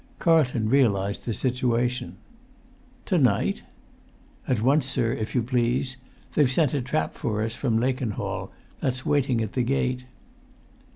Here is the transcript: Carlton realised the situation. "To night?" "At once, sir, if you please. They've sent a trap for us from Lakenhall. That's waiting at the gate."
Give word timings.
Carlton 0.17 0.67
realised 0.67 1.25
the 1.27 1.33
situation. 1.35 2.17
"To 3.05 3.19
night?" 3.19 3.61
"At 4.47 4.59
once, 4.59 4.87
sir, 4.87 5.11
if 5.13 5.35
you 5.35 5.43
please. 5.43 5.97
They've 6.33 6.51
sent 6.51 6.73
a 6.73 6.81
trap 6.81 7.13
for 7.13 7.43
us 7.43 7.53
from 7.53 7.79
Lakenhall. 7.79 8.49
That's 8.79 9.05
waiting 9.05 9.43
at 9.43 9.53
the 9.53 9.61
gate." 9.61 10.05